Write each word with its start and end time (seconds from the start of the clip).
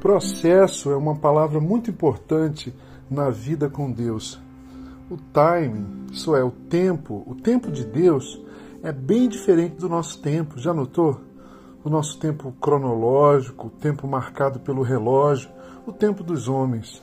Processo 0.00 0.90
é 0.90 0.96
uma 0.96 1.14
palavra 1.14 1.60
muito 1.60 1.90
importante 1.90 2.74
na 3.10 3.28
vida 3.28 3.68
com 3.68 3.92
Deus. 3.92 4.40
O 5.10 5.18
timing, 5.18 6.06
isso 6.10 6.34
é, 6.34 6.42
o 6.42 6.50
tempo, 6.50 7.22
o 7.26 7.34
tempo 7.34 7.70
de 7.70 7.84
Deus 7.84 8.40
é 8.82 8.90
bem 8.92 9.28
diferente 9.28 9.76
do 9.76 9.90
nosso 9.90 10.22
tempo. 10.22 10.58
Já 10.58 10.72
notou? 10.72 11.20
O 11.84 11.90
nosso 11.90 12.18
tempo 12.18 12.50
cronológico, 12.58 13.66
o 13.66 13.70
tempo 13.70 14.08
marcado 14.08 14.58
pelo 14.60 14.82
relógio, 14.82 15.50
o 15.86 15.92
tempo 15.92 16.24
dos 16.24 16.48
homens. 16.48 17.02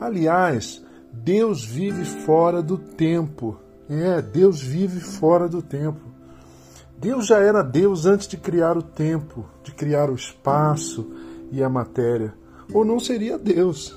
Aliás, 0.00 0.84
Deus 1.12 1.64
vive 1.64 2.04
fora 2.04 2.60
do 2.60 2.76
tempo. 2.76 3.56
É, 3.88 4.20
Deus 4.20 4.60
vive 4.60 4.98
fora 4.98 5.48
do 5.48 5.62
tempo. 5.62 6.00
Deus 6.98 7.26
já 7.26 7.38
era 7.38 7.62
Deus 7.62 8.06
antes 8.06 8.26
de 8.26 8.36
criar 8.36 8.76
o 8.76 8.82
tempo, 8.82 9.44
de 9.62 9.72
criar 9.72 10.10
o 10.10 10.14
espaço 10.16 11.06
e 11.54 11.62
a 11.62 11.68
matéria. 11.68 12.34
Ou 12.72 12.84
não 12.84 12.98
seria 12.98 13.38
Deus. 13.38 13.96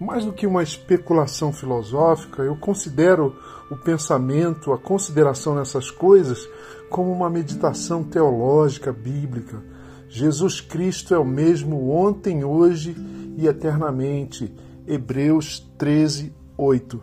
Mais 0.00 0.24
do 0.24 0.32
que 0.32 0.46
uma 0.46 0.62
especulação 0.62 1.52
filosófica, 1.52 2.42
eu 2.42 2.56
considero 2.56 3.36
o 3.70 3.76
pensamento, 3.76 4.72
a 4.72 4.78
consideração 4.78 5.54
nessas 5.54 5.90
coisas, 5.90 6.46
como 6.90 7.12
uma 7.12 7.30
meditação 7.30 8.02
teológica 8.02 8.92
bíblica. 8.92 9.62
Jesus 10.08 10.60
Cristo 10.60 11.14
é 11.14 11.18
o 11.18 11.24
mesmo 11.24 11.90
ontem, 11.90 12.44
hoje 12.44 12.94
e 13.36 13.46
eternamente. 13.46 14.52
Hebreus 14.86 15.60
13, 15.78 16.32
8. 16.58 17.00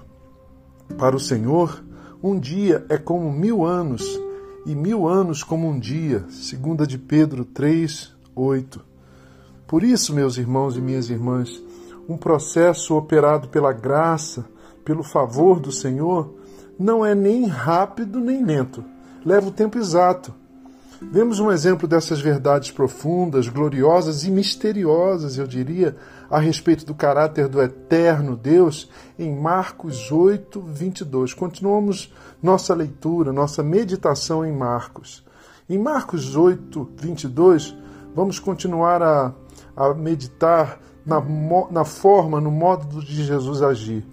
Para 0.97 1.15
o 1.15 1.19
Senhor, 1.19 1.83
um 2.21 2.39
dia 2.39 2.85
é 2.89 2.97
como 2.97 3.31
mil 3.31 3.65
anos, 3.65 4.19
e 4.65 4.75
mil 4.75 5.07
anos 5.07 5.43
como 5.43 5.67
um 5.67 5.79
dia. 5.79 6.25
Segunda 6.29 6.85
de 6.85 6.97
Pedro 6.97 7.43
3, 7.43 8.13
8. 8.35 8.92
Por 9.67 9.83
isso, 9.83 10.13
meus 10.13 10.37
irmãos 10.37 10.77
e 10.77 10.81
minhas 10.81 11.09
irmãs, 11.09 11.61
um 12.07 12.17
processo 12.17 12.95
operado 12.95 13.47
pela 13.47 13.71
graça, 13.71 14.45
pelo 14.83 15.03
favor 15.03 15.59
do 15.59 15.71
Senhor, 15.71 16.33
não 16.77 17.05
é 17.05 17.15
nem 17.15 17.45
rápido 17.45 18.19
nem 18.19 18.43
lento. 18.43 18.83
Leva 19.25 19.47
o 19.47 19.51
tempo 19.51 19.77
exato. 19.77 20.33
Vemos 21.11 21.39
um 21.39 21.51
exemplo 21.51 21.87
dessas 21.87 22.21
verdades 22.21 22.71
profundas, 22.71 23.47
gloriosas 23.47 24.23
e 24.23 24.31
misteriosas, 24.31 25.37
eu 25.37 25.45
diria, 25.45 25.95
a 26.29 26.39
respeito 26.39 26.85
do 26.85 26.95
caráter 26.95 27.47
do 27.47 27.61
eterno 27.61 28.35
Deus 28.35 28.89
em 29.19 29.35
Marcos 29.35 30.11
8, 30.11 30.61
22. 30.61 31.33
Continuamos 31.33 32.13
nossa 32.41 32.73
leitura, 32.73 33.33
nossa 33.33 33.61
meditação 33.61 34.45
em 34.45 34.51
Marcos. 34.51 35.23
Em 35.69 35.77
Marcos 35.77 36.35
8, 36.35 36.89
22, 36.97 37.75
vamos 38.15 38.39
continuar 38.39 39.01
a, 39.01 39.33
a 39.75 39.93
meditar 39.93 40.79
na, 41.05 41.21
na 41.71 41.83
forma, 41.83 42.39
no 42.39 42.51
modo 42.51 43.01
de 43.01 43.23
Jesus 43.23 43.61
agir. 43.61 44.05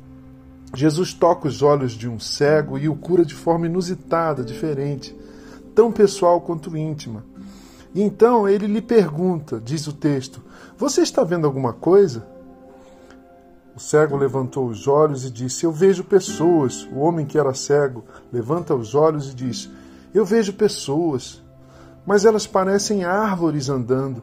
Jesus 0.74 1.12
toca 1.12 1.48
os 1.48 1.62
olhos 1.62 1.92
de 1.92 2.08
um 2.08 2.18
cego 2.18 2.78
e 2.78 2.88
o 2.88 2.94
cura 2.94 3.24
de 3.24 3.34
forma 3.34 3.66
inusitada, 3.66 4.44
diferente, 4.44 5.16
tão 5.74 5.90
pessoal 5.90 6.40
quanto 6.40 6.76
íntima. 6.76 7.24
E 7.92 8.02
então 8.02 8.48
ele 8.48 8.66
lhe 8.66 8.80
pergunta, 8.80 9.60
diz 9.60 9.86
o 9.86 9.92
texto: 9.92 10.40
Você 10.78 11.02
está 11.02 11.24
vendo 11.24 11.46
alguma 11.46 11.72
coisa? 11.72 12.24
O 13.74 13.80
cego 13.80 14.16
levantou 14.16 14.66
os 14.68 14.86
olhos 14.86 15.24
e 15.24 15.30
disse: 15.30 15.64
Eu 15.64 15.72
vejo 15.72 16.04
pessoas. 16.04 16.84
O 16.92 17.00
homem 17.00 17.26
que 17.26 17.38
era 17.38 17.54
cego 17.54 18.04
levanta 18.32 18.74
os 18.74 18.94
olhos 18.94 19.32
e 19.32 19.34
diz: 19.34 19.68
Eu 20.14 20.24
vejo 20.24 20.52
pessoas, 20.52 21.42
mas 22.06 22.24
elas 22.24 22.46
parecem 22.46 23.04
árvores 23.04 23.68
andando. 23.68 24.22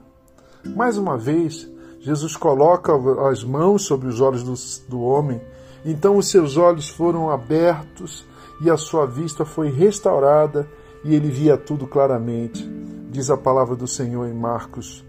Mais 0.66 0.98
uma 0.98 1.18
vez, 1.18 1.70
Jesus 2.00 2.36
coloca 2.36 2.94
as 3.30 3.44
mãos 3.44 3.84
sobre 3.84 4.08
os 4.08 4.22
olhos 4.22 4.44
do, 4.44 4.90
do 4.90 5.02
homem 5.02 5.42
então 5.90 6.18
os 6.18 6.30
seus 6.30 6.58
olhos 6.58 6.90
foram 6.90 7.30
abertos 7.30 8.26
e 8.62 8.70
a 8.70 8.76
sua 8.76 9.06
vista 9.06 9.46
foi 9.46 9.70
restaurada 9.70 10.68
e 11.04 11.16
ele 11.16 11.30
via 11.30 11.56
tudo 11.58 11.88
claramente, 11.88 12.70
diz 13.10 13.30
a 13.30 13.38
palavra 13.38 13.74
do 13.74 13.88
Senhor 13.88 14.28
em 14.28 14.34
Marcos. 14.34 15.06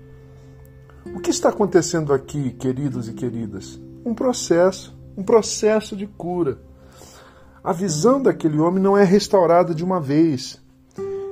O 1.06 1.18
que 1.18 1.30
está 1.30 1.48
acontecendo 1.48 2.12
aqui, 2.12 2.50
queridos 2.52 3.08
e 3.08 3.12
queridas? 3.12 3.80
Um 4.04 4.14
processo, 4.14 4.96
um 5.16 5.24
processo 5.24 5.96
de 5.96 6.06
cura. 6.06 6.60
A 7.64 7.72
visão 7.72 8.22
daquele 8.22 8.60
homem 8.60 8.80
não 8.80 8.96
é 8.96 9.02
restaurada 9.02 9.74
de 9.74 9.82
uma 9.82 10.00
vez. 10.00 10.62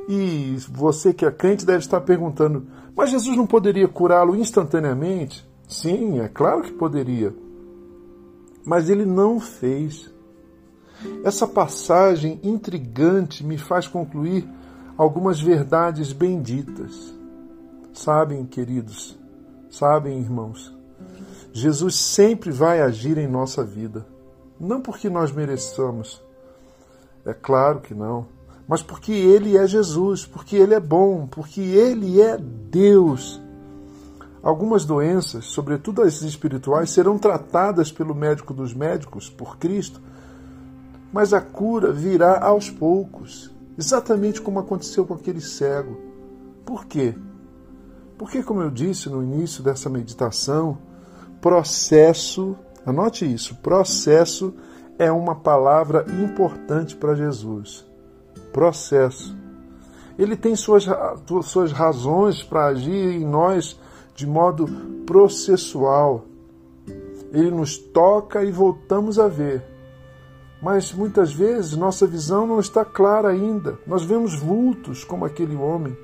E 0.08 0.56
você 0.68 1.14
que 1.14 1.24
é 1.24 1.30
crente 1.30 1.64
deve 1.64 1.78
estar 1.78 2.00
perguntando: 2.00 2.66
mas 2.96 3.10
Jesus 3.10 3.36
não 3.36 3.46
poderia 3.46 3.86
curá-lo 3.86 4.34
instantaneamente? 4.34 5.46
Sim, 5.68 6.20
é 6.20 6.28
claro 6.28 6.62
que 6.62 6.72
poderia 6.72 7.32
mas 8.66 8.90
ele 8.90 9.06
não 9.06 9.38
fez. 9.38 10.12
Essa 11.22 11.46
passagem 11.46 12.40
intrigante 12.42 13.44
me 13.44 13.56
faz 13.56 13.86
concluir 13.86 14.46
algumas 14.98 15.40
verdades 15.40 16.12
benditas. 16.12 17.14
Sabem, 17.92 18.44
queridos, 18.44 19.16
sabem, 19.70 20.18
irmãos, 20.18 20.76
Jesus 21.52 21.94
sempre 21.94 22.50
vai 22.50 22.80
agir 22.80 23.16
em 23.18 23.28
nossa 23.28 23.62
vida. 23.62 24.04
Não 24.58 24.80
porque 24.80 25.08
nós 25.08 25.30
mereçamos, 25.30 26.20
é 27.24 27.32
claro 27.32 27.80
que 27.80 27.94
não, 27.94 28.26
mas 28.69 28.82
porque 28.82 29.12
Ele 29.12 29.56
é 29.56 29.66
Jesus, 29.66 30.27
porque 30.27 30.56
Ele 30.56 30.75
é 30.75 30.81
bom, 30.81 31.27
porque 31.27 31.60
Ele 31.60 32.21
é 32.21 32.37
Deus. 32.37 33.41
Algumas 34.43 34.84
doenças, 34.84 35.47
sobretudo 35.47 36.03
as 36.03 36.22
espirituais, 36.22 36.91
serão 36.91 37.19
tratadas 37.19 37.91
pelo 37.91 38.15
médico 38.15 38.54
dos 38.54 38.72
médicos, 38.75 39.28
por 39.28 39.56
Cristo, 39.56 40.00
mas 41.12 41.32
a 41.32 41.41
cura 41.41 41.93
virá 41.93 42.44
aos 42.44 42.71
poucos, 42.71 43.50
exatamente 43.78 44.41
como 44.41 44.59
aconteceu 44.59 45.04
com 45.04 45.15
aquele 45.15 45.41
cego. 45.41 45.97
Por 46.65 46.84
quê? 46.87 47.15
Porque, 48.19 48.43
como 48.43 48.62
eu 48.62 48.71
disse 48.71 49.09
no 49.09 49.22
início 49.22 49.62
dessa 49.62 49.91
meditação, 49.91 50.78
processo, 51.41 52.56
anote 52.84 53.31
isso, 53.31 53.54
processo 53.56 54.54
é 54.98 55.12
uma 55.12 55.34
palavra 55.34 56.06
importante 56.22 56.97
para 56.97 57.15
Jesus. 57.15 57.87
Processo. 58.56 59.36
Ele 60.18 60.34
tem 60.34 60.56
suas, 60.56 60.86
suas 61.42 61.72
razões 61.72 62.42
para 62.42 62.68
agir 62.68 63.20
em 63.20 63.22
nós 63.22 63.78
de 64.14 64.26
modo 64.26 64.66
processual. 65.04 66.24
Ele 67.34 67.50
nos 67.50 67.76
toca 67.76 68.42
e 68.42 68.50
voltamos 68.50 69.18
a 69.18 69.28
ver. 69.28 69.62
Mas 70.62 70.90
muitas 70.90 71.34
vezes 71.34 71.76
nossa 71.76 72.06
visão 72.06 72.46
não 72.46 72.58
está 72.58 72.82
clara 72.82 73.28
ainda. 73.28 73.78
Nós 73.86 74.02
vemos 74.02 74.34
vultos 74.40 75.04
como 75.04 75.26
aquele 75.26 75.54
homem. 75.54 75.94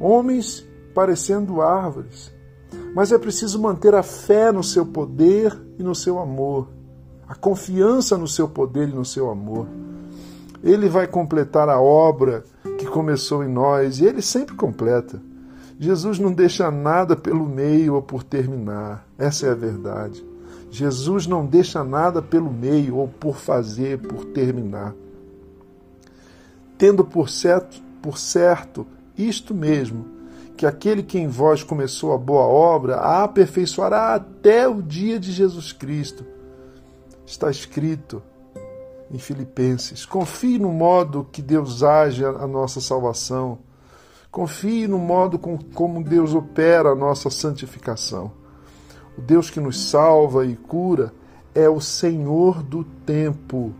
Homens 0.00 0.66
parecendo 0.94 1.60
árvores. 1.60 2.32
Mas 2.94 3.12
é 3.12 3.18
preciso 3.18 3.60
manter 3.60 3.94
a 3.94 4.02
fé 4.02 4.50
no 4.50 4.64
seu 4.64 4.86
poder 4.86 5.54
e 5.78 5.82
no 5.82 5.94
seu 5.94 6.18
amor. 6.18 6.68
A 7.28 7.34
confiança 7.34 8.16
no 8.16 8.26
seu 8.26 8.48
poder 8.48 8.88
e 8.88 8.94
no 8.94 9.04
seu 9.04 9.28
amor. 9.30 9.68
Ele 10.62 10.88
vai 10.88 11.06
completar 11.06 11.68
a 11.68 11.80
obra 11.80 12.44
que 12.78 12.86
começou 12.86 13.42
em 13.42 13.48
nós 13.48 13.98
e 13.98 14.04
ele 14.04 14.22
sempre 14.22 14.54
completa. 14.54 15.20
Jesus 15.78 16.18
não 16.18 16.32
deixa 16.32 16.70
nada 16.70 17.16
pelo 17.16 17.44
meio 17.44 17.94
ou 17.94 18.02
por 18.02 18.22
terminar. 18.22 19.06
Essa 19.18 19.46
é 19.46 19.50
a 19.50 19.54
verdade. 19.54 20.24
Jesus 20.70 21.26
não 21.26 21.44
deixa 21.44 21.82
nada 21.82 22.22
pelo 22.22 22.50
meio 22.50 22.96
ou 22.96 23.08
por 23.08 23.36
fazer, 23.36 23.98
por 23.98 24.24
terminar. 24.26 24.94
Tendo 26.78 27.04
por 27.04 27.28
certo, 27.28 27.82
por 28.00 28.16
certo 28.16 28.86
isto 29.18 29.54
mesmo, 29.54 30.06
que 30.56 30.64
aquele 30.64 31.02
que 31.02 31.18
em 31.18 31.28
vós 31.28 31.62
começou 31.62 32.12
a 32.12 32.18
boa 32.18 32.44
obra 32.44 32.96
a 32.96 33.24
aperfeiçoará 33.24 34.14
até 34.14 34.68
o 34.68 34.80
dia 34.80 35.18
de 35.18 35.32
Jesus 35.32 35.72
Cristo. 35.72 36.24
Está 37.26 37.50
escrito 37.50 38.22
em 39.12 39.18
Filipenses: 39.18 40.06
confie 40.06 40.58
no 40.58 40.72
modo 40.72 41.28
que 41.30 41.42
Deus 41.42 41.82
age 41.82 42.24
a 42.24 42.46
nossa 42.46 42.80
salvação 42.80 43.58
Confie 44.32 44.88
no 44.88 44.98
modo 44.98 45.38
com, 45.38 45.58
como 45.58 46.02
Deus 46.02 46.34
opera 46.34 46.92
a 46.92 46.94
nossa 46.94 47.28
santificação. 47.28 48.32
O 49.16 49.20
Deus 49.20 49.50
que 49.50 49.60
nos 49.60 49.78
salva 49.90 50.46
e 50.46 50.56
cura 50.56 51.12
é 51.54 51.68
o 51.68 51.82
Senhor 51.82 52.62
do 52.62 52.82
tempo. 52.82 53.74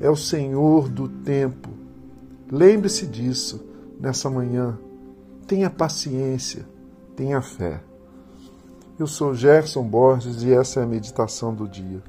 É 0.00 0.10
o 0.10 0.16
Senhor 0.16 0.88
do 0.88 1.08
tempo. 1.08 1.70
Lembre-se 2.50 3.06
disso 3.06 3.64
nessa 4.00 4.28
manhã. 4.28 4.76
Tenha 5.46 5.70
paciência, 5.70 6.66
tenha 7.14 7.40
fé. 7.40 7.80
Eu 8.98 9.06
sou 9.06 9.32
Gerson 9.32 9.84
Borges 9.84 10.42
e 10.42 10.52
essa 10.52 10.80
é 10.80 10.82
a 10.82 10.86
meditação 10.86 11.54
do 11.54 11.68
dia. 11.68 12.02